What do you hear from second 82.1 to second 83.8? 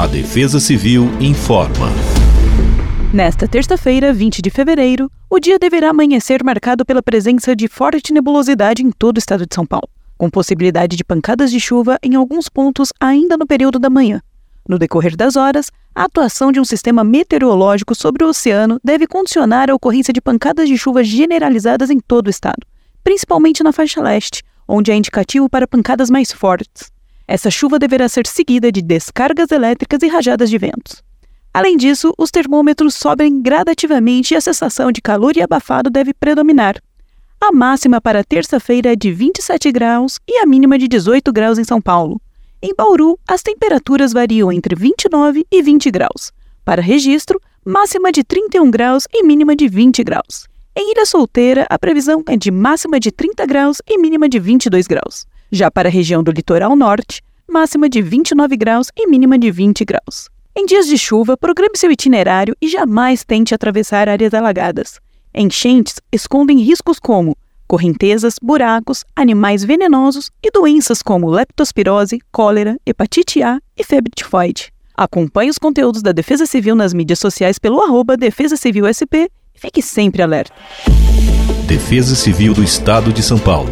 Civil do Estado de São Paulo.